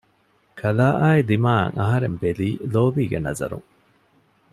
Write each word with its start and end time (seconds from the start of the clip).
ކަލާއާއި 0.59 1.21
ދިމާއަށް 1.29 1.77
އަހަރެން 1.79 2.17
ބެލީ 2.21 2.49
ލޯބީގެ 2.73 3.19
ނަޒަރުން 3.25 3.67